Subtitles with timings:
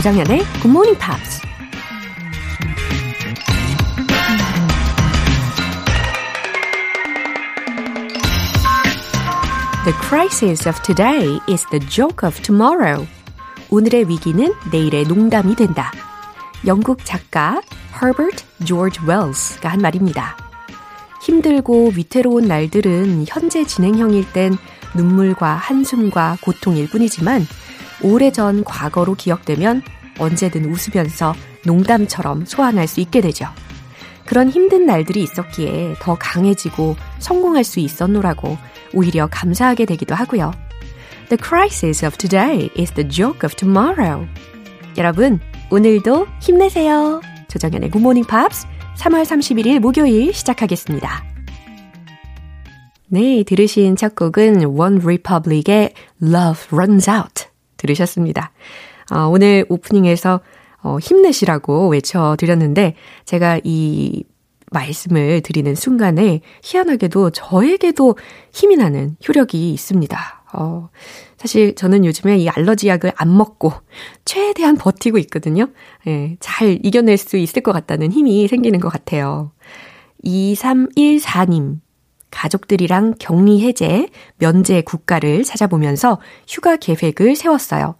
[0.00, 1.42] 조정현의 Good Morning Pops.
[9.84, 13.06] The crisis of today is the joke of tomorrow.
[13.68, 15.92] 오늘의 위기는 내일의 농담이 된다.
[16.66, 17.60] 영국 작가
[18.02, 20.34] Herbert George Wells가 한 말입니다.
[21.20, 24.56] 힘들고 위태로운 날들은 현재 진행형일 땐
[24.94, 27.46] 눈물과 한숨과 고통일 뿐이지만
[28.02, 29.82] 오래전 과거로 기억되면
[30.18, 33.46] 언제든 웃으면서 농담처럼 소환할 수 있게 되죠.
[34.26, 38.56] 그런 힘든 날들이 있었기에 더 강해지고 성공할 수 있었노라고
[38.94, 40.52] 오히려 감사하게 되기도 하고요.
[41.28, 44.26] The crisis of today is the joke of tomorrow.
[44.96, 47.20] 여러분, 오늘도 힘내세요.
[47.48, 48.66] 조정연의 Good Morning Pops
[48.98, 51.24] 3월 31일 목요일 시작하겠습니다.
[53.08, 57.49] 네, 들으신 첫 곡은 One Republic의 Love Runs Out
[57.80, 58.52] 들으셨습니다.
[59.10, 60.40] 어, 오늘 오프닝에서
[60.82, 64.24] 어, 힘내시라고 외쳐드렸는데 제가 이
[64.70, 68.16] 말씀을 드리는 순간에 희한하게도 저에게도
[68.52, 70.44] 힘이 나는 효력이 있습니다.
[70.52, 70.88] 어,
[71.36, 73.72] 사실 저는 요즘에 이 알러지 약을 안 먹고
[74.24, 75.68] 최대한 버티고 있거든요.
[76.06, 79.52] 예, 잘 이겨낼 수 있을 것 같다는 힘이 생기는 것 같아요.
[80.24, 81.80] 2314님.
[82.30, 87.96] 가족들이랑 격리 해제, 면제 국가를 찾아보면서 휴가 계획을 세웠어요.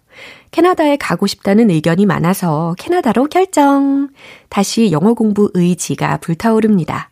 [0.51, 4.09] 캐나다에 가고 싶다는 의견이 많아서 캐나다로 결정.
[4.49, 7.11] 다시 영어 공부 의지가 불타오릅니다.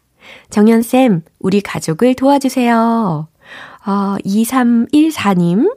[0.51, 3.29] 정연쌤, 우리 가족을 도와주세요.
[3.87, 5.75] 어, 2314님,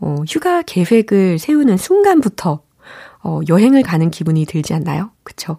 [0.00, 2.60] 어, 휴가 계획을 세우는 순간부터
[3.22, 5.10] 어, 여행을 가는 기분이 들지 않나요?
[5.22, 5.58] 그쵸?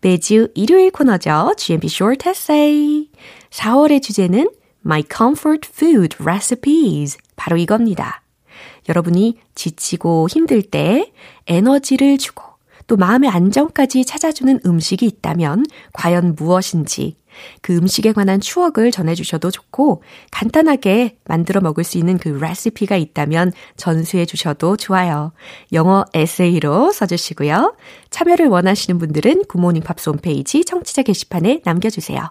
[0.00, 1.54] 매주 일요일 코너죠.
[1.56, 3.08] GMP Short Essay.
[3.50, 4.48] 4월의 주제는
[4.84, 7.18] My Comfort Food Recipes.
[7.36, 8.22] 바로 이겁니다.
[8.88, 11.12] 여러분이 지치고 힘들 때
[11.46, 12.44] 에너지를 주고
[12.86, 17.16] 또 마음의 안정까지 찾아주는 음식이 있다면 과연 무엇인지
[17.60, 24.24] 그 음식에 관한 추억을 전해주셔도 좋고 간단하게 만들어 먹을 수 있는 그 레시피가 있다면 전수해
[24.24, 25.32] 주셔도 좋아요.
[25.72, 27.76] 영어 에세이로 써주시고요.
[28.10, 32.30] 참여를 원하시는 분들은 굿모닝 팝스 홈페이지 청취자 게시판에 남겨주세요.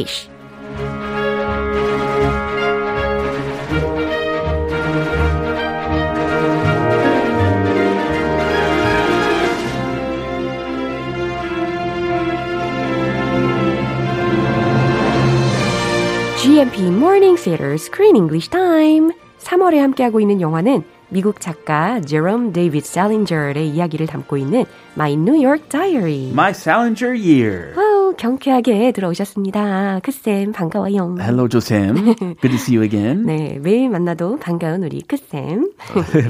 [0.00, 0.28] English.
[16.42, 19.12] GMP Morning Theater Screen English Time.
[19.38, 24.64] 3월에 함께하고 있는 영화는 미국 작가 제롬 데이빗 살린저의 이야기를 담고 있는
[24.96, 26.30] My New York Diary.
[26.30, 27.72] My Salinger Year.
[28.16, 30.00] 경쾌하게 들어오셨습니다.
[30.02, 31.16] 크쌤, 반가워요.
[31.20, 31.94] Hello, 조쌤.
[32.40, 33.24] Good to see you again.
[33.26, 35.72] 네, 매일 만나도 반가운 우리 크쌤.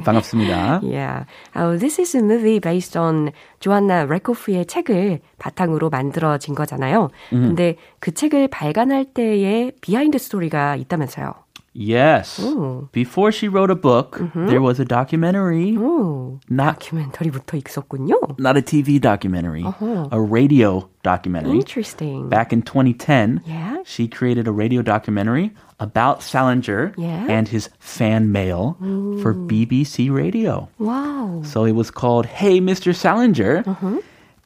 [0.04, 0.80] 반갑습니다.
[0.90, 1.24] Yeah.
[1.56, 3.30] Oh, this is a movie based on
[3.60, 7.10] 조안나 레코프의 책을 바탕으로 만들어진 거잖아요.
[7.30, 11.32] 근데 그 책을 발간할 때의 비하인드 스토리가 있다면서요.
[11.77, 12.39] Yes.
[12.39, 12.87] Ooh.
[12.93, 18.39] Before she wrote a book, there was a documentary, 오, not 다큐멘터리부터 있었군요.
[18.39, 19.65] not a TV documentary,
[20.09, 21.57] a radio documentary.
[21.59, 22.29] Interesting.
[22.29, 23.83] Back in 2010, Yeah.
[23.83, 27.27] she created a radio documentary about Salinger Yeah.
[27.27, 28.77] and his fan mail
[29.21, 30.69] for BBC Radio.
[30.79, 31.43] 와우.
[31.45, 32.95] So it was called Hey Mr.
[32.95, 33.65] Salinger.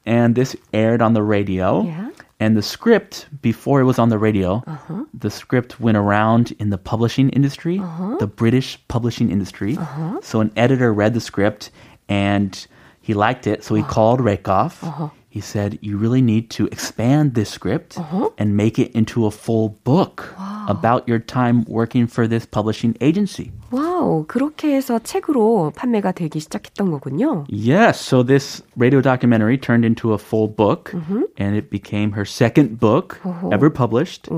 [0.04, 1.84] And this aired on the radio.
[1.86, 2.10] Yeah.
[2.45, 5.05] And the script, before it was on the radio, uh-huh.
[5.15, 8.17] the script went around in the publishing industry, uh-huh.
[8.19, 9.79] the British publishing industry.
[9.79, 10.21] Uh-huh.
[10.23, 11.71] So an editor read the script
[12.07, 12.67] and
[13.01, 13.65] he liked it.
[13.65, 14.85] So he called Rakoff.
[15.31, 17.97] He said, You really need to expand this script
[18.37, 20.35] and make it into a full book
[20.68, 23.52] about your time working for this publishing agency.
[23.72, 24.26] 와우.
[24.28, 27.46] 그렇게 해서 책으로 판매가 되기 시작했던 거군요.
[27.50, 30.92] Yes, so this radio documentary turned into a full book,
[31.38, 33.20] and it became her second book
[33.52, 34.30] ever published,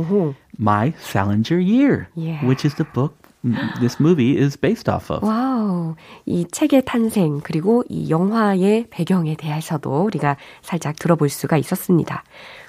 [0.58, 2.46] My Salinger Year, Yeah.
[2.46, 3.14] which is the book
[3.46, 5.24] mm, this movie is based off of.
[5.26, 5.96] 와우.
[6.26, 12.24] 이 책의 탄생, 그리고 이 영화의 배경에 대해서도 우리가 살짝 들어볼 수가 있었습니다.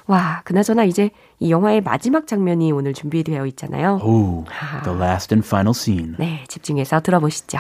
[0.07, 4.01] 와, 그나저나 이제 이 영화의 마지막 장면이 오늘 준비되어 있잖아요.
[4.03, 4.45] Oh,
[4.85, 6.15] the last and final scene.
[6.19, 7.59] 네, 집중해서 들어보시죠.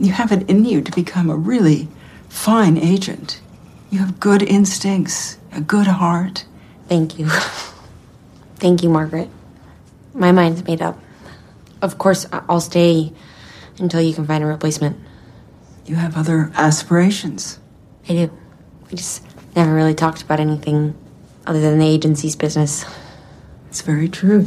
[0.00, 1.88] You have it in you to become a really
[2.30, 3.40] fine agent.
[3.90, 6.44] You have good instincts, a good heart.
[6.88, 7.28] Thank you.
[8.60, 9.28] Thank you, Margaret.
[10.14, 10.96] My mind's made up.
[11.80, 13.12] Of course, I- I'll stay
[13.78, 14.96] until you can find a replacement.
[15.86, 17.58] You have other aspirations.
[18.08, 18.30] I do.
[18.90, 19.22] We just
[19.56, 20.94] never really talked about anything
[21.46, 22.84] other than the agency's business.
[23.70, 24.46] It's very true.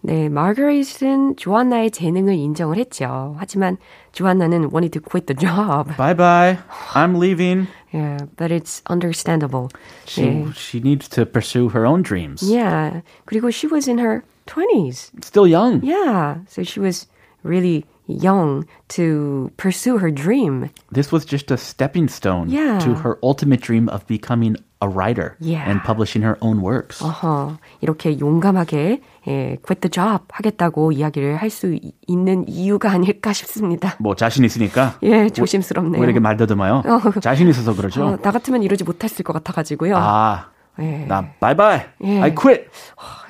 [0.00, 3.34] 네, 마거릿은 조안나의 재능을 인정을 했죠.
[3.38, 3.76] 하지만
[4.12, 5.96] 조안나는 wanted to quit the job.
[5.96, 6.58] Bye bye.
[6.94, 7.66] I'm leaving.
[7.92, 9.70] Yeah, but it's understandable.
[10.06, 10.54] She 네.
[10.54, 12.42] she needs to pursue her own dreams.
[12.42, 13.02] Yeah.
[13.26, 15.10] 그리고 she was in her 20s.
[15.24, 15.82] Still young.
[15.82, 16.36] Yeah.
[16.46, 17.08] So she was
[17.42, 20.70] really young to pursue her dream.
[20.92, 22.78] This was just a stepping stone Yeah.
[22.80, 25.68] to her ultimate dream of becoming a writer Yeah.
[25.68, 27.02] and publishing her own works.
[27.04, 33.96] 어허, 이렇게 용감하게 예, quit the job 하겠다고 이야기를 할 수 있는 이유가 아닐까 싶습니다.
[33.98, 36.00] 뭐 자신 있으니까 예, 조심스럽네요.
[36.00, 36.82] 왜 이렇게 말더듬어요?
[36.86, 37.20] 어.
[37.20, 38.04] 자신 있어서 그러죠.
[38.06, 39.96] 어, 나 같으면 이러지 못했을 것 같아가지고요.
[39.96, 40.46] 아,
[40.78, 41.80] 예, 나 bye bye.
[42.04, 42.20] 예.
[42.20, 42.68] I quit.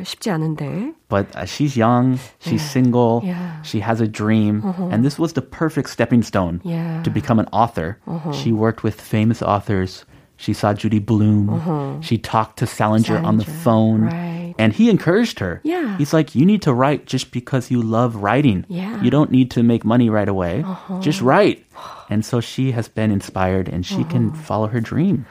[0.04, 0.92] 쉽지 않은데.
[1.08, 3.62] But uh, she's young, she's single, Yeah.
[3.64, 4.60] she has a dream,
[4.92, 7.02] and this was the perfect stepping stone Yeah.
[7.04, 7.96] to become an author.
[8.32, 10.04] She worked with famous authors.
[10.36, 11.98] She saw Judy Blume.
[12.00, 14.00] She talked to Salinger, on the Salinger, phone.
[14.06, 14.54] right.
[14.56, 15.60] And he encouraged her.
[15.64, 15.96] Yeah.
[15.98, 18.64] He's like, you need to write just because you love writing.
[18.68, 19.02] Yeah.
[19.02, 20.64] You don't need to make money right away.
[21.00, 21.64] Just write.
[22.10, 25.26] And so she has been inspired and she can follow her dream.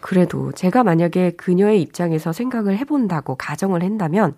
[0.00, 4.32] 그래도 제가 만약에 그녀의 입장에서 생각을 해본다고 가정을 한다면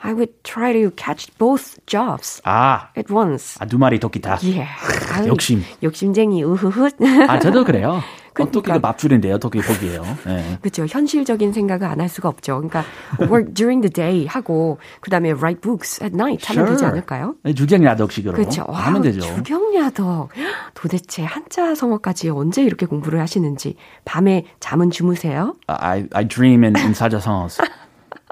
[0.00, 3.56] I would try to catch both jobs 아, at once.
[3.60, 4.38] 아, 두 마리 토끼다.
[4.44, 4.66] 예.
[5.12, 5.62] 아유, 욕심.
[5.82, 6.90] 욕심쟁이 우후훗.
[7.28, 8.00] 아, 저도 그래요.
[8.37, 8.51] 그러니까.
[8.51, 9.37] 토끼가 밥줄인데요.
[9.39, 10.03] 토끼 고기예요.
[10.25, 10.57] 네.
[10.61, 10.85] 그렇죠.
[10.85, 12.55] 현실적인 생각을 안 할 수가 없죠.
[12.61, 12.83] 그러니까
[13.21, 17.35] work during the day 하고 그다음에 write books at night 하면 되지 않을까요?
[17.55, 18.63] 주경야독식으로 그렇죠.
[18.69, 19.21] 하면 되죠.
[19.21, 20.29] 주경야독.
[20.73, 23.75] 도대체 한자 성어까지 언제 이렇게 공부를 하시는지
[24.05, 25.55] 밤에 잠은 주무세요?
[25.67, 27.59] I I dream in, in 사자성어s.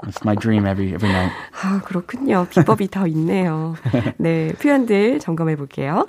[0.04, 1.32] It's my dream every every night.
[1.62, 2.46] 아, 그렇군요.
[2.50, 3.74] 비법이 더 있네요.
[4.18, 6.06] 네, 표현들 점검해 볼게요.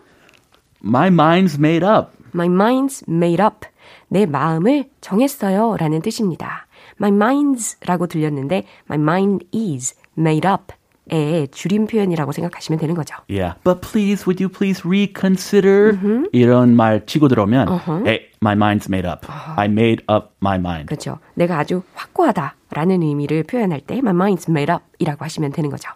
[0.83, 2.09] My mind's made up.
[2.35, 3.65] My mind's made up.
[4.07, 5.77] 내 마음을 정했어요.
[5.77, 6.67] 라는 뜻입니다.
[6.99, 10.73] My mind's 라고 들렸는데, my mind is made up.
[11.09, 13.15] 의 줄임 표현이라고 생각하시면 되는 거죠.
[13.29, 13.57] Yeah.
[13.63, 15.97] But please, would you please reconsider?
[16.33, 17.69] 이런 말 치고 들어오면,
[18.05, 19.25] hey, my mind's made up.
[19.55, 20.87] I made up my mind.
[20.87, 21.19] 그렇죠.
[21.35, 25.89] 내가 아주 확고하다 라는 의미를 표현할 때 my mind's made up 이라고 하시면 되는 거죠.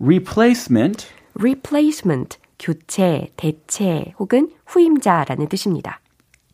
[0.00, 1.06] Replacement.
[1.38, 6.00] replacement, 교체, 대체 혹은 후임자라는 뜻입니다.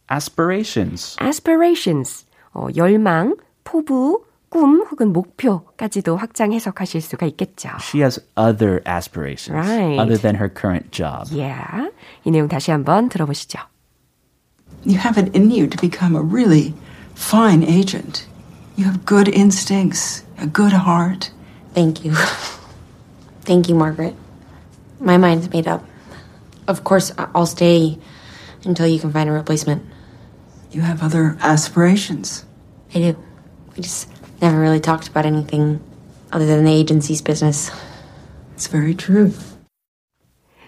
[0.10, 1.16] Aspirations.
[1.20, 7.70] aspirations, 어, 열망, 포부, 꿈 혹은 목표까지도 확장 해석하실 수가 있겠죠.
[7.80, 10.00] She has other aspirations Right.
[10.02, 11.30] other than her current job.
[11.32, 11.92] Yeah.
[12.26, 13.60] 이 내용 다시 한번 들어보시죠.
[14.86, 16.74] You have it in you to become a really
[17.14, 18.26] fine agent.
[18.76, 21.30] You have good instincts, a good heart,
[21.76, 22.14] Thank you.
[23.46, 24.16] Thank you, Margaret.
[25.00, 25.86] My mind's made up.
[26.68, 28.00] Of course, I- I'll stay
[28.66, 29.84] until you can find a replacement.
[30.74, 32.46] You have other aspirations.
[32.94, 33.16] I do.
[33.76, 34.10] We just
[34.42, 35.80] never really talked about anything
[36.32, 37.72] other than the agency's business.
[38.56, 39.34] It's very true.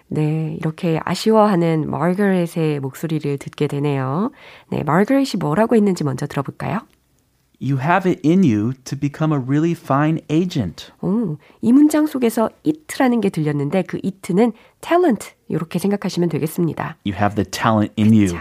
[0.07, 4.31] 네, 이렇게 아쉬워하는 마거렛의 목소리를 듣게 되네요.
[4.69, 6.79] 네, 마거렛이 뭐라고 했는지 먼저 들어볼까요?
[7.61, 10.91] You have it in you to become a really fine agent.
[11.01, 16.97] 오, 이 문장 속에서 it라는 게 들렸는데 그 it는 talent 이렇게 생각하시면 되겠습니다.
[17.05, 18.39] You have the talent in you.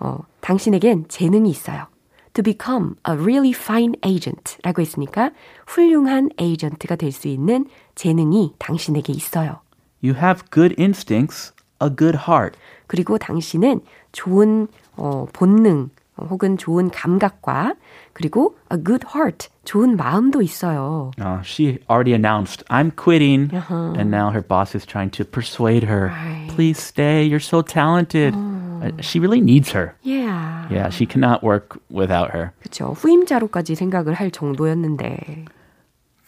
[0.00, 1.86] 자, 어, 당신에겐 재능이 있어요.
[2.34, 5.32] To become a really fine agent 라고 했으니까
[5.66, 9.60] 훌륭한 에이전트가 될 수 있는 재능이 당신에게 있어요.
[10.02, 11.52] You have good instincts,
[11.82, 12.58] a good heart.
[12.86, 13.80] 그리고 당신은
[14.12, 17.73] 좋은 어, 본능 어, 혹은 좋은 감각과
[18.13, 21.11] 그리고 a good heart, 좋은 마음도 있어요.
[21.19, 23.51] Uh, she already announced, I'm quitting.
[23.69, 26.47] And now her boss is trying to persuade her, Right.
[26.55, 28.33] please stay, you're so talented.
[28.33, 29.95] Uh, she really needs her.
[30.03, 30.67] Yeah.
[30.71, 32.53] Yeah, she cannot work without her.
[32.63, 32.93] 그렇죠.
[32.95, 35.45] 후임자로까지 생각을 할 정도였는데.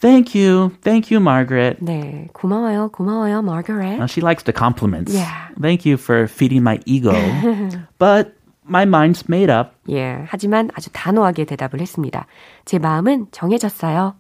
[0.02, 0.72] Thank you.
[0.84, 1.78] Thank you, Margaret.
[1.82, 2.90] 네, 고마워요.
[2.92, 4.00] 고마워요, 마거렛.
[4.02, 5.14] Uh, she likes the compliments.
[5.16, 5.48] Yeah.
[5.60, 7.14] Thank you for feeding my ego.
[7.98, 8.34] but
[8.72, 9.72] my mind's made up.
[9.90, 12.28] 예, 하지만 아주 단호하게 대답을 했습니다.
[12.66, 14.16] 제 마음은 정해졌어요.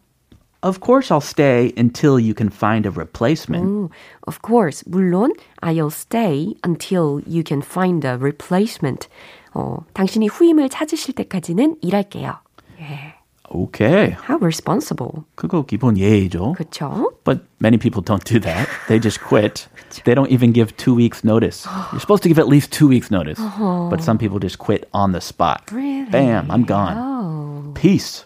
[0.63, 3.63] Of course, I'll stay until you can find a replacement.
[3.63, 3.89] 오,
[4.27, 9.07] of course, 물론 I'll stay until you can find a replacement.
[9.53, 12.39] 어, 당신이 후임을 찾으실 때까지는 일할게요.
[12.79, 13.10] 예,
[13.51, 14.17] Okay.
[14.27, 15.23] how responsible.
[15.35, 16.53] 그거 기본 예의죠.
[16.57, 17.13] 그렇죠?
[17.23, 18.67] But many people don't do that.
[18.89, 19.67] They just quit.
[20.03, 21.65] They don't even give two weeks notice.
[21.91, 23.39] You're supposed to give at least two weeks notice.
[23.39, 25.63] But some people just quit on the spot.
[25.71, 26.09] Really?
[26.11, 26.97] Bam, I'm gone.
[26.97, 27.71] Oh.
[27.73, 28.25] Peace.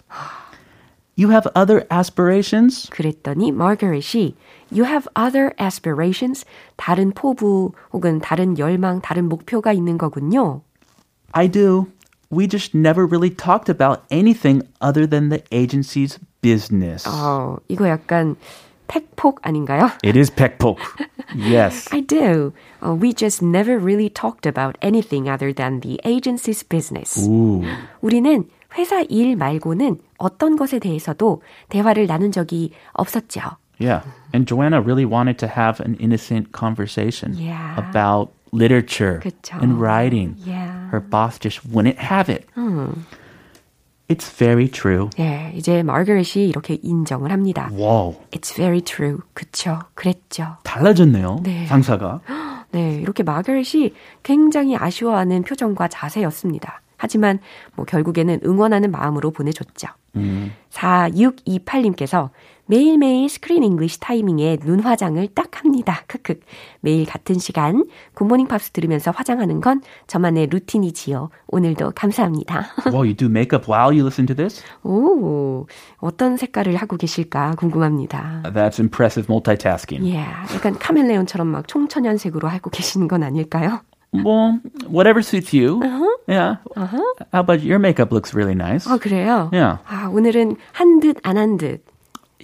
[1.15, 2.89] You have other aspirations?
[2.89, 4.33] 그랬더니 마거렛이
[4.71, 6.45] You have other aspirations?
[6.77, 10.61] 다른 포부 혹은 다른 열망, 다른 목표가 있는 거군요.
[11.33, 11.87] I do.
[12.29, 17.05] We just never really talked about anything other than the agency's business.
[17.05, 18.35] 어, 이거 약간
[18.87, 19.91] 팩폭 아닌가요?
[20.03, 20.77] It is Pekpok.
[21.35, 21.87] yes.
[21.91, 22.53] I do.
[22.81, 27.19] Uh, we just never really talked about anything other than the agency's business.
[27.27, 27.63] Ooh.
[28.01, 28.45] 우리는
[28.77, 33.57] 회사 일 말고는 어떤 것에 대해서도 대화를 나눈 적이 없었죠.
[33.77, 34.03] Yeah.
[34.33, 37.75] And Joanna really wanted to have an innocent conversation Yeah.
[37.77, 39.57] about literature 그쵸.
[39.61, 40.35] and writing.
[40.45, 40.74] Yeah.
[40.92, 42.46] Her boss just wouldn't have it.
[44.08, 45.10] It's very true.
[45.18, 47.70] 예, 이제 마거렛이 이렇게 인정을 합니다.
[47.72, 48.16] Wow.
[48.30, 49.18] It's very true.
[49.34, 49.80] 그쵸.
[49.94, 50.58] 그랬죠.
[50.62, 51.40] 달라졌네요.
[51.42, 51.66] 네.
[51.66, 52.20] 상사가.
[52.70, 56.82] 네, 이렇게 마거렛이 굉장히 아쉬워하는 표정과 자세였습니다.
[56.96, 57.40] 하지만
[57.74, 59.88] 뭐 결국에는 응원하는 마음으로 보내줬죠.
[60.70, 62.30] 4628님께서
[62.66, 66.02] 매일매일 Screen English 타이밍에 눈 화장을 딱 합니다.
[66.08, 66.40] 크크.
[66.80, 71.30] 매일 같은 시간 굿모닝 팝스 들으면서 화장하는 건 저만의 루틴이지요.
[71.46, 72.66] 오늘도 감사합니다.
[72.90, 74.64] wow, you do makeup while you listen to this?
[74.82, 75.66] 오,
[75.98, 78.42] 어떤 색깔을 하고 계실까 궁금합니다.
[78.46, 80.04] That's impressive multitasking.
[80.10, 80.18] 예,
[80.54, 83.80] 약간 카멜레온처럼 막 총천연색으로 하고 계시는 건 아닐까요?
[84.12, 85.80] Well, whatever suits you.
[86.26, 86.56] Yeah.
[86.74, 88.86] How about your makeup looks really nice?
[88.88, 89.50] 아, 그래요?
[89.52, 89.78] Yeah.
[89.86, 91.84] 아, 오늘은 한 듯 안 한 듯.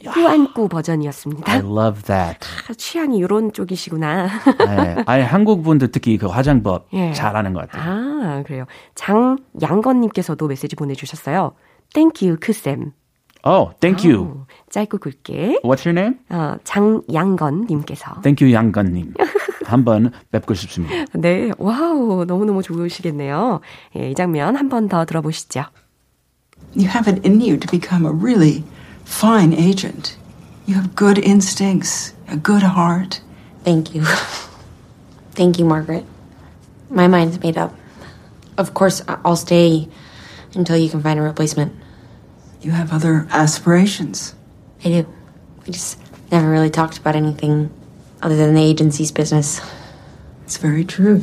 [0.02, 1.52] 꾸안꾸 버전이었습니다.
[1.52, 2.38] I love that.
[2.68, 4.26] 아, 취향이 이런 쪽이시구나.
[4.58, 5.02] 네.
[5.06, 7.12] 아니, 한국 분들 특히 그 화장법 예.
[7.12, 7.92] 잘하는 것 같아요.
[7.92, 8.64] 아, 그래요.
[8.96, 11.52] 장양건님께서도 메시지 보내주셨어요.
[11.94, 12.92] Thank you, 크 쌤.
[13.44, 14.22] Oh, thank you.
[14.22, 15.60] 오, 짧고 굵게.
[15.64, 16.18] What's your name?
[16.30, 18.22] 어, 장양건님께서.
[18.22, 19.14] Thank you, 양건님.
[19.71, 20.93] 한번 뵙고 싶습니다.
[21.13, 23.61] 네, 와우, 너무너무 좋으시겠네요.
[23.97, 25.65] 예, 이 장면 한 번 더 들어보시죠.
[26.75, 28.63] You have it in you to become a really
[29.05, 30.17] fine agent.
[30.67, 33.21] You have good instincts, a good heart.
[33.63, 34.03] Thank you.
[35.35, 36.05] Thank you, Margaret.
[36.89, 37.73] My mind's made up.
[38.57, 39.87] Of course, I- I'll stay
[40.55, 41.71] until you can find a replacement.
[42.61, 44.33] You have other aspirations.
[44.83, 45.05] I do.
[45.65, 45.97] We just
[46.31, 47.69] never really talked about anything
[48.21, 49.61] other than the agency's business.
[50.45, 51.21] It's very true.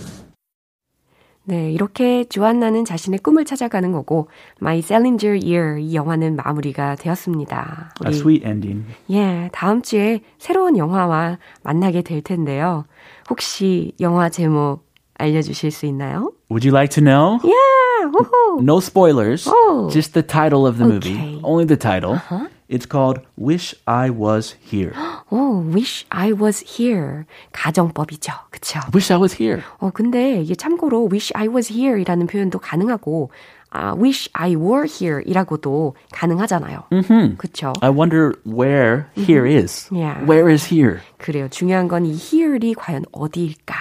[1.47, 4.29] 네, 이렇게 조안나는 자신의 꿈을 찾아가는 거고
[4.63, 7.95] My Salinger Year 이 영화는 마무리가 되었습니다.
[8.07, 8.87] A sweet ending.
[9.11, 12.87] 예, 다음 주에 새로운 영화와 만나게 될 텐데요.
[13.29, 14.87] 혹시 영화 제목
[15.19, 16.33] 알려주실 수 있나요?
[16.51, 17.39] Would you like to know?
[17.45, 18.63] Yeah, 호호.
[18.63, 19.47] No spoilers.
[19.47, 19.91] Oh.
[19.93, 21.13] Just the title of the movie.
[21.13, 21.41] Okay.
[21.43, 22.21] Only the title.
[22.69, 24.95] It's called Wish I Was Here.
[25.32, 27.24] 오, Wish I Was Here.
[27.52, 28.32] 가정법이죠.
[28.50, 28.80] 그쵸?
[28.94, 29.62] Wish I Was Here.
[29.80, 33.30] 어, 근데 이게 참고로 Wish I Was Here이라는 표현도 가능하고
[33.72, 36.86] 아, wish I were here 이라고도 가능하잖아요.
[36.92, 37.38] Mm-hmm.
[37.38, 37.74] 그쵸?
[37.82, 39.88] I wonder where here is.
[39.94, 40.26] Yeah.
[40.26, 41.02] Where is here?
[41.20, 41.48] 그래요.
[41.50, 43.76] 중요한 건 이 here이 과연 어디일까?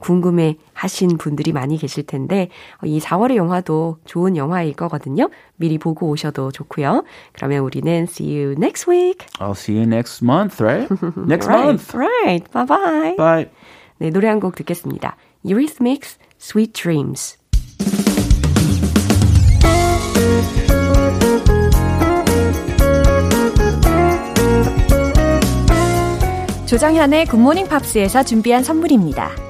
[0.00, 2.48] 궁금해 하신 분들이 많이 계실 텐데,
[2.82, 5.28] 이 4월의 영화도 좋은 영화일 거거든요.
[5.56, 7.04] 미리 보고 오셔도 좋고요.
[7.32, 9.26] 그러면 우리는 see you next week.
[9.38, 10.88] I'll see you next month, right?
[11.28, 11.94] next right, month.
[11.94, 12.50] right.
[12.52, 13.16] Bye bye.
[13.16, 13.46] Bye.
[13.98, 15.16] 네, 노래 한 곡 듣겠습니다.
[15.44, 17.36] Eurythmics, Sweet Dreams.
[26.66, 29.49] 조정현의 굿모닝 팝스에서 준비한 선물입니다.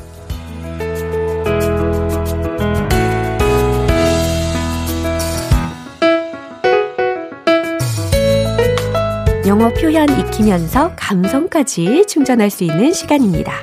[10.31, 13.53] 익히면서 감성까지 충전할 수 있는 시간입니다.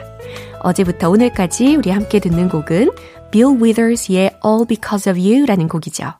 [0.60, 2.90] 어제부터 오늘까지 우리 함께 듣는 곡은
[3.30, 6.12] Bill Withers의 All Because of You라는 곡이죠.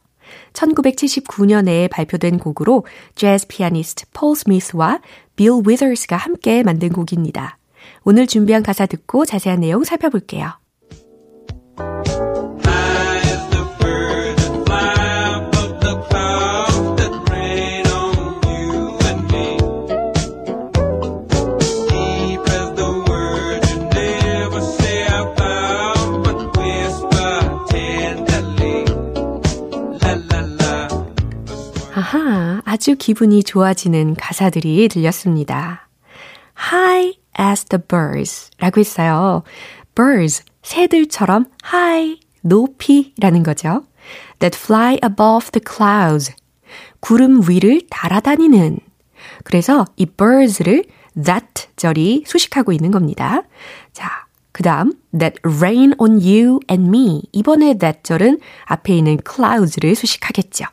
[0.55, 5.01] 1979년에 발표된 곡으로 재즈 피아니스트 폴 스미스와
[5.37, 7.59] 빌 위더스가 함께 만든 곡입니다.
[8.05, 10.53] 오늘 준비한 가사 듣고 자세한 내용 살펴볼게요.
[32.79, 35.89] 아주 기분이 좋아지는 가사들이 들렸습니다.
[36.73, 39.43] High as the birds 라고 했어요.
[39.97, 43.83] birds, 새들처럼 high, 높이라는 거죠.
[44.39, 46.33] that fly above the clouds.
[47.01, 48.79] 구름 위를 날아다니는.
[49.43, 50.85] 그래서 이 birds를
[51.17, 53.43] that 절이 수식하고 있는 겁니다.
[53.93, 54.09] 자,
[54.53, 57.23] 그 다음 that rain on you and me.
[57.33, 60.67] 이번에 that 절은 앞에 있는 clouds를 수식하겠죠.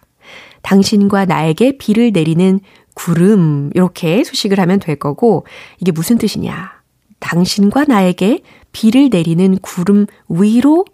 [0.66, 2.60] 당신과 나에게 비를 내리는
[2.96, 5.46] 구름 이렇게 수식을 하면 될 거고
[5.80, 6.82] 이게 무슨 뜻이냐?
[7.20, 10.86] 당신과 나에게 비를 내리는 구름 위로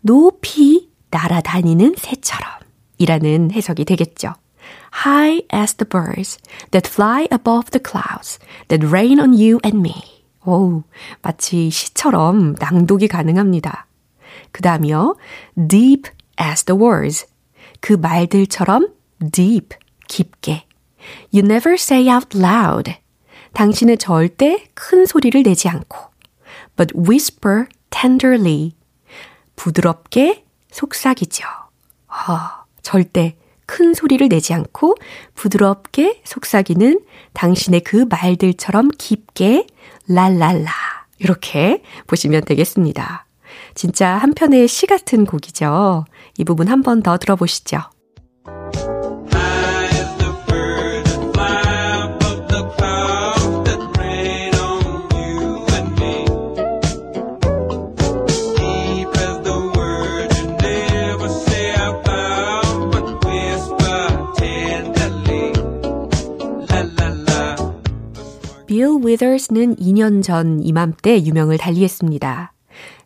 [0.00, 2.50] 높이 날아다니는 새처럼
[2.98, 4.34] 이라는 해석이 되겠죠.
[5.06, 6.38] High as the birds
[6.72, 9.94] that fly above the clouds that rain on you and me.
[10.44, 10.82] 오,
[11.22, 13.86] 마치 시처럼 낭독이 가능합니다.
[14.50, 15.16] 그 다음이요.
[15.68, 17.26] Deep as the words.
[17.80, 19.76] 그 말들처럼 deep,
[20.08, 20.66] 깊게.
[21.32, 22.94] You never say out loud.
[23.52, 25.98] 당신은 절대 큰 소리를 내지 않고.
[26.76, 28.72] But whisper tenderly.
[29.56, 31.44] 부드럽게 속삭이죠.
[32.08, 34.96] 아, 절대 큰 소리를 내지 않고
[35.34, 37.00] 부드럽게 속삭이는
[37.34, 39.66] 당신의 그 말들처럼 깊게
[40.08, 40.70] 랄랄라.
[41.18, 43.26] 이렇게 보시면 되겠습니다.
[43.74, 46.04] 진짜 한편의 시 같은 곡이죠.
[46.38, 47.78] 이 부분 한 번 더 들어보시죠.
[69.00, 72.52] 빌 위더스는 2년 전 이맘때 유명을 달리했습니다.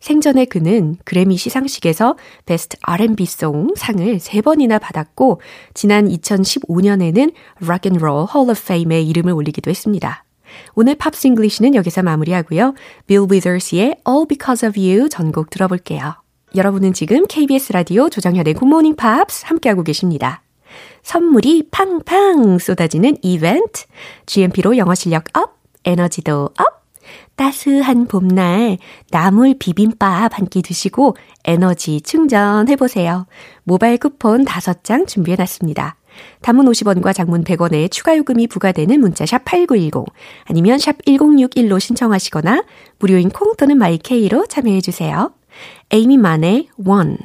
[0.01, 2.17] 생전에 그는 그래미 시상식에서
[2.47, 5.41] Best R&B Song 상을 3번이나 받았고
[5.73, 10.25] 지난 2015년에는 Rock and Roll Hall of Fame에 이름을 올리기도 했습니다.
[10.75, 12.75] 오늘 팝스 English는 여기서 마무리하고요.
[13.07, 16.15] 빌 위더스의 All Because of You 전곡 들어볼게요.
[16.55, 20.43] 여러분은 지금 KBS 라디오 조정현의 굿모닝 팝스 함께하고 계십니다.
[21.03, 23.85] 선물이 팡팡 쏟아지는 이벤트.
[24.27, 26.85] GMP로 영어 실력 up, 에너지도 up.
[27.37, 28.79] 따스한 봄날
[29.11, 33.27] 나물 비빔밥 한 끼 드시고 에너지 충전해보세요.
[33.65, 35.97] 모바일 쿠폰 5장 준비해놨습니다.
[36.43, 40.05] 단문 50원과 장문 100원의 추가 요금이 부과되는 문자 샵 8910
[40.45, 42.65] 아니면 샵 1061로 신청하시거나
[43.01, 45.33] 무료인 콩 또는 마이케이로 참여해주세요.
[45.91, 47.17] 에이미 만의 One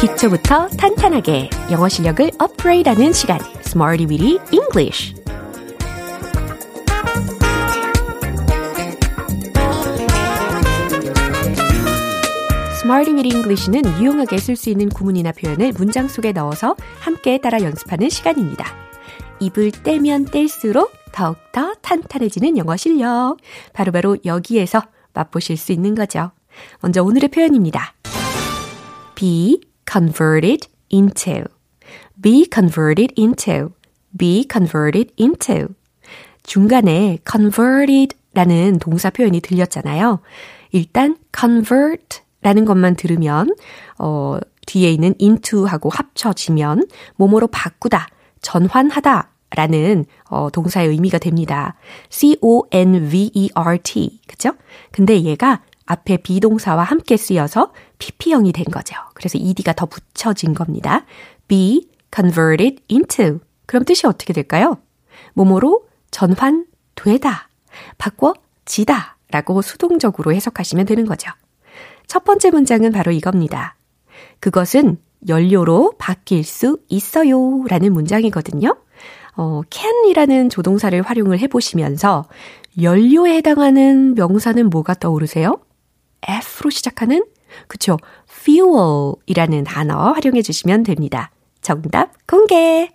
[0.00, 5.12] 기초부터 탄탄하게 영어 실력을 업그레이드하는 시간, Smarty Weedy English.
[12.76, 18.08] Smarty Weedy English는 유용하게 쓸 수 있는 구문이나 표현을 문장 속에 넣어서 함께 따라 연습하는
[18.08, 18.66] 시간입니다.
[19.40, 23.38] 입을 떼면 뗄수록 더욱더 탄탄해지는 영어 실력.
[23.72, 24.80] 바로바로 바로 여기에서
[25.12, 26.30] 맛보실 수 있는 거죠.
[26.82, 27.94] 먼저 오늘의 표현입니다.
[29.16, 31.44] be converted into.
[32.20, 33.72] be converted into.
[34.16, 35.74] be converted into.
[36.42, 40.20] 중간에 converted 라는 동사 표현이 들렸잖아요.
[40.72, 43.54] 일단 convert 라는 것만 들으면,
[43.98, 48.08] 어, 뒤에 있는 into하고 합쳐지면, 몸으로 바꾸다,
[48.42, 51.74] 전환하다 라는 어, 동사의 의미가 됩니다.
[52.10, 54.20] C-O-N-V-E-R-T.
[54.26, 54.52] 그죠?
[54.92, 58.94] 근데 얘가 앞에 비동사와 함께 쓰여서 PP형이 된 거죠.
[59.14, 61.06] 그래서 ed가 더 붙여진 겁니다.
[61.48, 63.40] be converted into.
[63.66, 64.76] 그럼 뜻이 어떻게 될까요?
[65.32, 67.48] 몸으로 전환되다,
[67.96, 68.34] 바꿔
[68.66, 71.30] 지다 라고 수동적으로 해석하시면 되는 거죠.
[72.06, 73.76] 첫 번째 문장은 바로 이겁니다.
[74.40, 78.76] 그것은 연료로 바뀔 수 있어요 라는 문장이거든요.
[79.36, 82.26] 어, can이라는 조동사를 활용을 해보시면서
[82.80, 85.60] 연료에 해당하는 명사는 뭐가 떠오르세요?
[86.58, 87.24] F로 시작하는
[87.68, 87.96] 그쵸
[88.28, 91.30] fuel이라는 단어 활용해 주시면 됩니다.
[91.62, 92.90] 정답 공개.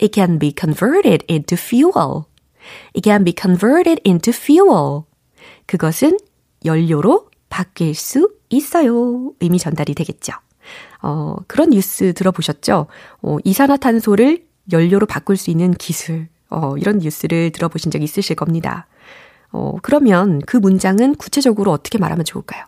[0.00, 2.24] It can be converted into fuel.
[2.96, 5.02] It can be converted into fuel.
[5.66, 6.18] 그것은
[6.64, 9.32] 연료로 바뀔 수 있어요.
[9.40, 10.32] 의미 전달이 되겠죠.
[11.02, 12.86] 어, 그런 뉴스 들어보셨죠?
[13.22, 16.28] 어, 이산화탄소를 연료로 바꿀 수 있는 기술.
[16.50, 18.86] 어, 이런 뉴스를 들어보신 적 있으실 겁니다.
[19.52, 22.66] 어, 그러면 그 문장은 구체적으로 어떻게 말하면 좋을까요?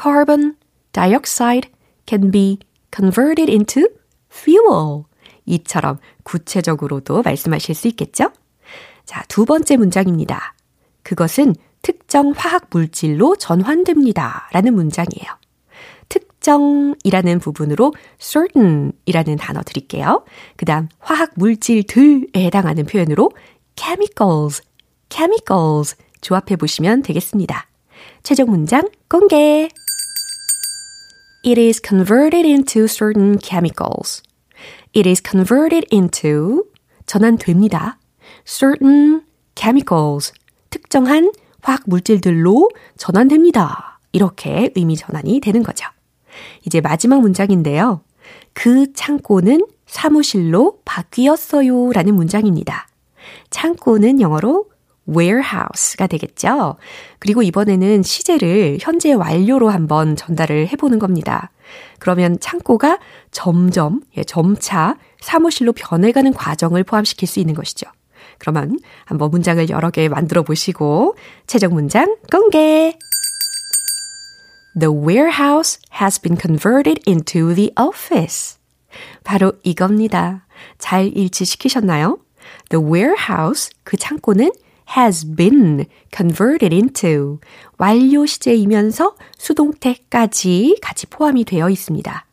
[0.00, 0.56] Carbon
[0.92, 1.70] dioxide
[2.06, 2.58] can be
[2.94, 3.88] converted into
[4.30, 5.04] fuel.
[5.46, 8.30] 이처럼 구체적으로도 말씀하실 수 있겠죠?
[9.04, 10.54] 자, 두 번째 문장입니다.
[11.02, 14.48] 그것은 특정 화학 물질로 전환됩니다.
[14.52, 15.38] 라는 문장이에요.
[16.08, 20.24] 특정이라는 부분으로 certain이라는 단어 드릴게요.
[20.56, 23.30] 그 다음 화학 물질들에 해당하는 표현으로
[23.76, 24.62] chemicals,
[25.08, 27.66] chemicals 조합해 보시면 되겠습니다.
[28.22, 29.68] 최종 문장 공개.
[31.44, 34.22] It is converted into certain chemicals.
[34.94, 36.64] It is converted into
[37.06, 37.98] 전환됩니다.
[38.44, 39.22] certain
[39.54, 40.32] chemicals
[40.70, 44.00] 특정한 화학 물질들로 전환됩니다.
[44.12, 45.86] 이렇게 의미 전환이 되는 거죠.
[46.66, 48.02] 이제 마지막 문장인데요.
[48.52, 52.88] 그 창고는 사무실로 바뀌었어요 라는 문장입니다.
[53.50, 54.66] 창고는 영어로
[55.08, 56.76] warehouse가 되겠죠.
[57.18, 61.50] 그리고 이번에는 시제를 현재 완료로 한번 전달을 해보는 겁니다.
[61.98, 62.98] 그러면 창고가
[63.30, 67.90] 점점, 예, 점차 사무실로 변해가는 과정을 포함시킬 수 있는 것이죠.
[68.38, 71.16] 그러면 한번 문장을 여러 개 만들어 보시고
[71.46, 72.96] 최종 문장 공개!
[74.78, 78.58] The warehouse has been converted into the office.
[79.24, 80.46] 바로 이겁니다.
[80.78, 82.18] 잘 일치시키셨나요?
[82.70, 84.50] The warehouse, 그 창고는
[84.96, 87.40] has been converted into
[87.78, 92.26] 완료 시제이면서 수동태까지 같이 포함이 되어 있습니다.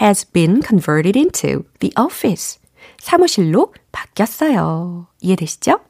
[0.00, 2.60] has been converted into the office.
[2.98, 5.06] 사무실로 바뀌었어요.
[5.20, 5.80] 이해되시죠?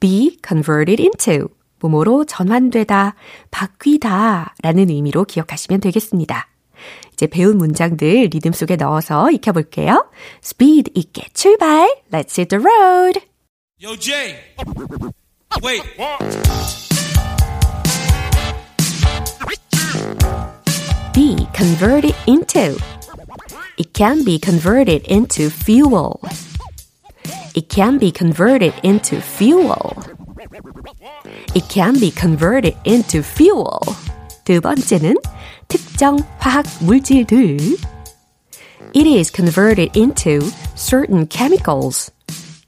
[0.00, 1.48] be converted into
[1.80, 3.14] 뭐뭐로 전환되다,
[3.50, 6.48] 바뀌다 라는 의미로 기억하시면 되겠습니다.
[7.12, 10.10] 이제 배운 문장들 리듬 속에 넣어서 익혀볼게요.
[10.40, 11.88] 스피드 있게 출발!
[12.10, 13.20] Let's hit the road!
[13.82, 14.36] Yo, Jay!
[15.61, 15.81] Wait!
[21.15, 22.77] be converted into.
[23.77, 26.19] It can be converted into fuel.
[27.55, 30.03] It can be converted into fuel.
[31.55, 33.79] It can be converted into fuel.
[34.43, 35.15] 두 번째는
[35.69, 37.77] 특정 화학 물질들.
[38.93, 40.41] It is converted into
[40.75, 42.11] certain chemicals.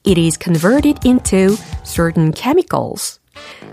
[0.03, 3.19] It is converted into certain chemicals.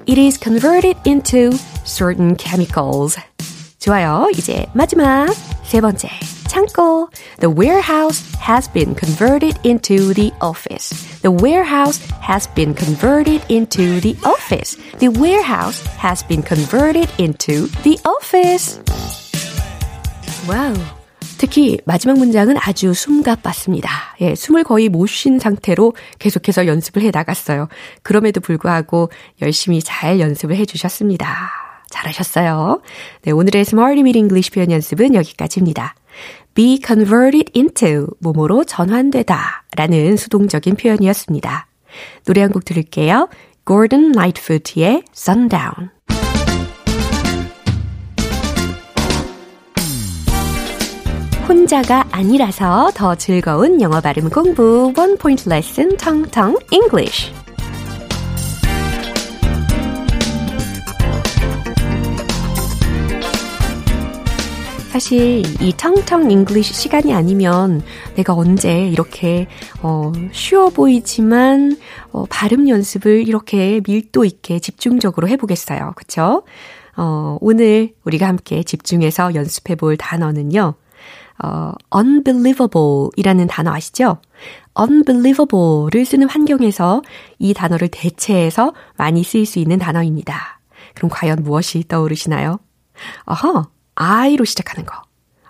[0.06, 1.52] It is converted into
[1.84, 3.16] certain chemicals.
[3.78, 4.28] 좋아요.
[4.34, 5.28] 이제 마지막
[5.64, 6.08] 세 번째.
[6.48, 7.08] 창고.
[7.40, 10.90] The warehouse has been converted into the office.
[11.22, 14.76] The warehouse has been converted into the office.
[14.98, 18.80] The warehouse has been converted into the office.
[20.46, 20.97] 와우.
[21.39, 23.89] 특히 마지막 문장은 아주 숨가빴습니다.
[24.19, 27.69] 예, 숨을 거의 못 쉰 상태로 계속해서 연습을 해 나갔어요.
[28.03, 29.09] 그럼에도 불구하고
[29.41, 31.49] 열심히 잘 연습을 해 주셨습니다.
[31.89, 32.81] 잘하셨어요.
[33.23, 35.95] 네, 오늘의 Smarty Meet English 표현 연습은 여기까지입니다.
[36.53, 41.67] be converted into 뭐뭐로 전환되다 라는 수동적인 표현이었습니다.
[42.25, 43.29] 노래 한 곡 들을게요.
[43.65, 45.98] Gordon Lightfoot의 Sundown.
[51.49, 57.33] 혼자가 아니라서 더 즐거운 영어 발음 공부 원 포인트 레슨 텅텅 English.
[64.91, 67.81] 사실 이 텅텅 English 시간이 아니면
[68.15, 69.47] 내가 언제 이렇게
[69.81, 71.77] 어, 쉬워 보이지만
[72.11, 75.93] 어, 발음 연습을 이렇게 밀도 있게 집중적으로 해 보겠어요.
[75.95, 76.43] 그쵸?
[76.95, 80.75] 어, 오늘 우리가 함께 집중해서 연습해 볼 단어는요.
[81.43, 84.21] 어, unbelievable 이라는 단어 아시죠?
[84.79, 87.01] unbelievable를 쓰는 환경에서
[87.37, 90.59] 이 단어를 대체해서 많이 쓰일 수 있는 단어입니다.
[90.95, 92.59] 그럼 과연 무엇이 떠오르시나요?
[93.25, 95.01] 어허, I로 시작하는 거.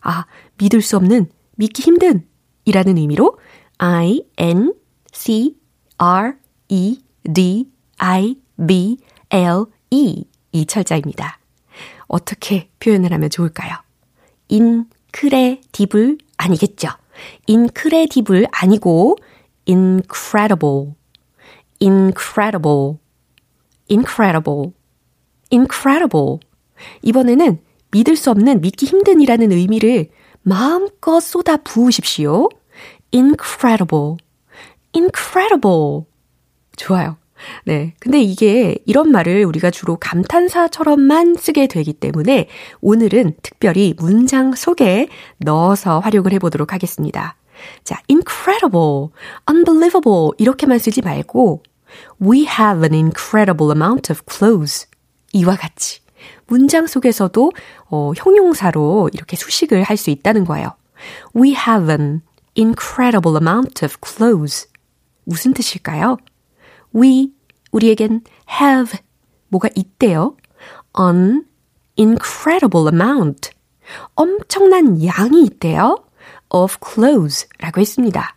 [0.01, 0.25] 아,
[0.57, 2.25] 믿을 수 없는, 믿기 힘든
[2.65, 3.37] 이라는 의미로
[3.77, 4.73] I, N,
[5.11, 5.55] C,
[5.97, 6.33] R,
[6.69, 8.35] E, D, I,
[8.67, 8.97] B,
[9.31, 11.39] L, E 이 철자입니다.
[12.07, 13.75] 어떻게 표현을 하면 좋을까요?
[15.09, 16.89] 인크레디블 아니겠죠?
[17.47, 19.17] 인크레디블 아니고
[19.67, 20.93] incredible,
[21.81, 22.97] incredible,
[23.89, 24.71] incredible,
[25.51, 26.39] incredible.
[27.01, 27.59] 이번에는
[27.91, 30.09] 믿을 수 없는 믿기 힘든이라는 의미를
[30.41, 32.49] 마음껏 쏟아 부으십시오.
[33.13, 34.17] incredible,
[34.95, 36.05] incredible.
[36.77, 37.17] 좋아요.
[37.65, 37.93] 네.
[37.99, 42.47] 근데 이게 이런 말을 우리가 주로 감탄사처럼만 쓰게 되기 때문에
[42.81, 47.35] 오늘은 특별히 문장 속에 넣어서 활용을 해보도록 하겠습니다.
[47.83, 49.09] 자, incredible,
[49.49, 51.63] unbelievable 이렇게만 쓰지 말고
[52.21, 54.87] we have an incredible amount of clothes
[55.33, 56.01] 이와 같이
[56.47, 57.51] 문장 속에서도
[57.89, 60.73] 어, 형용사로 이렇게 수식을 할 수 있다는 거예요.
[61.35, 62.21] We have an
[62.57, 64.67] incredible amount of clothes.
[65.25, 66.17] 무슨 뜻일까요?
[66.95, 67.33] We,
[67.71, 68.99] 우리에겐 have,
[69.49, 70.35] 뭐가 있대요.
[70.99, 71.45] an
[71.97, 73.51] incredible amount.
[74.15, 76.03] 엄청난 양이 있대요.
[76.49, 78.35] of clothes 라고 했습니다.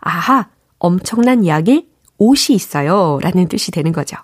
[0.00, 1.88] 아하, 엄청난 양의
[2.18, 3.18] 옷이 있어요.
[3.22, 4.16] 라는 뜻이 되는 거죠.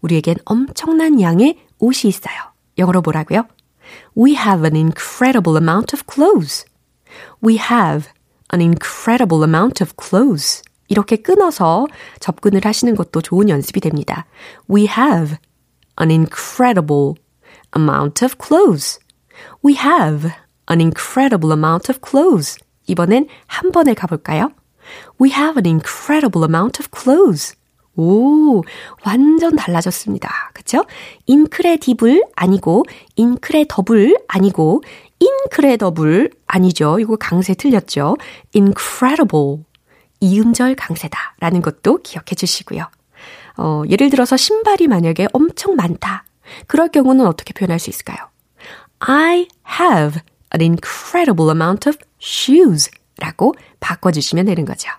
[0.00, 2.34] 우리에겐 엄청난 양의 옷이 있어요.
[2.78, 3.46] 영어로 뭐라고요?
[4.16, 6.64] We have an incredible amount of clothes.
[7.42, 8.10] We have
[8.52, 10.62] an incredible amount of clothes.
[10.94, 11.88] 이렇게 끊어서
[12.20, 14.26] 접근을 하시는 것도 좋은 연습이 됩니다.
[14.70, 15.36] We have
[16.00, 17.14] an incredible
[17.76, 19.00] amount of clothes.
[19.64, 20.30] We have
[20.70, 22.58] an incredible amount of clothes.
[22.86, 24.52] 이번엔 한 번에 가볼까요?
[25.20, 27.56] We have an incredible amount of clothes.
[27.96, 28.62] 오,
[29.04, 30.52] 완전 달라졌습니다.
[30.54, 30.84] 그쵸?
[31.26, 32.84] 인크레디블 아니고,
[33.16, 34.82] 인크레더블 아니고,
[35.18, 37.00] 인크레더블 아니죠.
[37.00, 38.16] 이거 강세 틀렸죠.
[38.54, 39.64] incredible.
[40.24, 41.34] 이음절 강세다.
[41.40, 42.88] 라는 것도 기억해 주시고요.
[43.56, 46.24] 어, 예를 들어서 신발이 만약에 엄청 많다.
[46.66, 48.16] 그럴 경우는 어떻게 표현할 수 있을까요?
[48.98, 49.48] I
[49.80, 50.20] have
[50.54, 52.90] an incredible amount of shoes.
[53.18, 54.90] 라고 바꿔주시면 되는 거죠.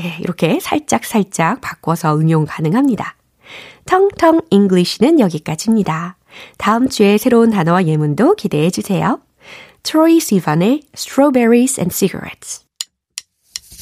[0.00, 3.16] 예, 이렇게 살짝 살짝 바꿔서 응용 가능합니다.
[3.84, 6.16] 텅텅 English는 여기까지입니다.
[6.56, 9.20] 다음 주에 새로운 단어와 예문도 기대해 주세요.
[9.82, 12.67] 트로이 시반의 Strawberries and Cigarettes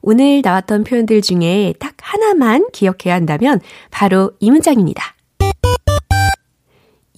[0.00, 3.60] 오늘 나왔던 표현들 중에 딱 하나만 기억해야 한다면
[3.90, 5.14] 바로 이 문장입니다.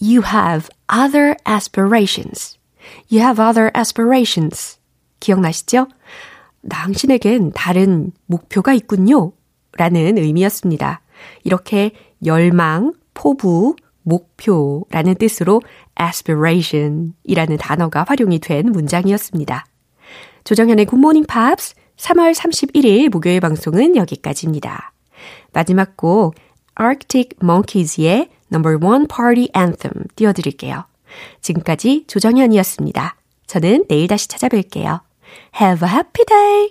[0.00, 2.58] You have other aspirations.
[3.12, 4.78] You have other aspirations.
[5.20, 5.88] 기억나시죠?
[6.68, 9.32] 당신에겐 다른 목표가 있군요.
[9.76, 11.00] 라는 의미였습니다.
[11.44, 11.92] 이렇게
[12.24, 15.60] 열망, 포부, 목표라는 뜻으로
[16.00, 19.66] aspiration 이라는 단어가 활용이 된 문장이었습니다.
[20.44, 24.92] 조정현의 굿모닝 팝스 3월 31일 목요일 방송은 여기까지입니다.
[25.52, 26.34] 마지막 곡
[26.80, 30.84] Arctic Monkeys의 Number One Party Anthem 띄워드릴게요.
[31.42, 33.16] 지금까지 조정현이었습니다.
[33.46, 35.00] 저는 내일 다시 찾아뵐게요.
[35.60, 36.68] Have a happy day!